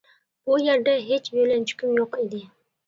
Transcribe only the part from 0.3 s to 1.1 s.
بۇ يەردە